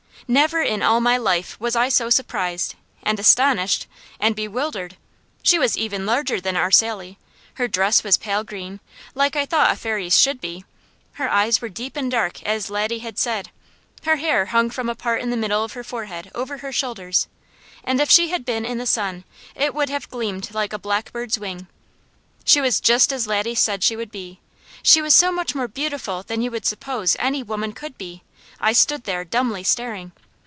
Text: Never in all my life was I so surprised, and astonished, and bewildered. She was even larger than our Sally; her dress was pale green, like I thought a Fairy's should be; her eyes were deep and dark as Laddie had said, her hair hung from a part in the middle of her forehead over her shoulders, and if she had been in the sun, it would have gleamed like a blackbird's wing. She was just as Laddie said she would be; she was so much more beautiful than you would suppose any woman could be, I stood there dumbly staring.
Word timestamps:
Never 0.27 0.61
in 0.61 0.81
all 0.81 1.01
my 1.01 1.17
life 1.17 1.59
was 1.59 1.75
I 1.75 1.89
so 1.89 2.09
surprised, 2.09 2.75
and 3.03 3.19
astonished, 3.19 3.85
and 4.19 4.33
bewildered. 4.33 4.95
She 5.43 5.59
was 5.59 5.77
even 5.77 6.05
larger 6.05 6.39
than 6.39 6.55
our 6.55 6.71
Sally; 6.71 7.17
her 7.55 7.67
dress 7.67 8.01
was 8.01 8.17
pale 8.17 8.43
green, 8.45 8.79
like 9.13 9.35
I 9.35 9.45
thought 9.47 9.71
a 9.71 9.75
Fairy's 9.75 10.17
should 10.17 10.39
be; 10.39 10.63
her 11.13 11.29
eyes 11.29 11.59
were 11.59 11.67
deep 11.69 11.97
and 11.97 12.09
dark 12.09 12.41
as 12.43 12.69
Laddie 12.69 12.99
had 12.99 13.17
said, 13.17 13.49
her 14.03 14.17
hair 14.17 14.45
hung 14.45 14.69
from 14.69 14.87
a 14.87 14.95
part 14.95 15.21
in 15.21 15.31
the 15.31 15.35
middle 15.35 15.65
of 15.65 15.73
her 15.73 15.83
forehead 15.83 16.31
over 16.35 16.59
her 16.59 16.71
shoulders, 16.71 17.27
and 17.83 17.99
if 17.99 18.09
she 18.09 18.29
had 18.29 18.45
been 18.45 18.63
in 18.63 18.77
the 18.77 18.85
sun, 18.87 19.25
it 19.53 19.73
would 19.73 19.89
have 19.89 20.07
gleamed 20.07 20.53
like 20.53 20.71
a 20.71 20.79
blackbird's 20.79 21.39
wing. 21.39 21.67
She 22.45 22.61
was 22.61 22.79
just 22.79 23.11
as 23.11 23.27
Laddie 23.27 23.55
said 23.55 23.83
she 23.83 23.97
would 23.97 24.11
be; 24.11 24.39
she 24.81 25.01
was 25.01 25.13
so 25.13 25.31
much 25.31 25.53
more 25.55 25.67
beautiful 25.67 26.23
than 26.23 26.41
you 26.41 26.51
would 26.51 26.65
suppose 26.65 27.17
any 27.19 27.43
woman 27.43 27.73
could 27.73 27.97
be, 27.97 28.21
I 28.63 28.73
stood 28.73 29.05
there 29.05 29.25
dumbly 29.25 29.63
staring. 29.63 30.11